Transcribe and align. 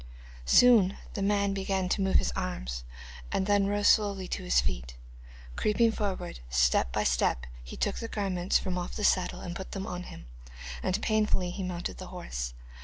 Soon 0.47 0.97
the 1.13 1.21
man 1.21 1.53
began 1.53 1.87
to 1.89 2.01
move 2.01 2.15
his 2.15 2.31
arms, 2.31 2.83
and 3.31 3.45
then 3.45 3.67
rose 3.67 3.87
slowly 3.87 4.27
to 4.29 4.41
his 4.43 4.59
feet. 4.59 4.95
Creeping 5.55 5.91
forward 5.91 6.39
step 6.49 6.91
by 6.91 7.03
step 7.03 7.45
he 7.63 7.77
took 7.77 7.97
the 7.97 8.07
garments 8.07 8.57
from 8.57 8.79
off 8.79 8.95
the 8.95 9.03
saddle 9.03 9.41
and 9.41 9.55
put 9.55 9.73
them 9.73 9.85
on 9.85 10.01
him, 10.09 10.25
and 10.81 11.03
painfully 11.03 11.51
he 11.51 11.61
mounted 11.61 11.97
the 11.99 12.07
horse. 12.07 12.55